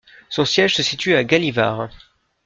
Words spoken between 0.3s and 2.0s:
siège se situe à Gällivare.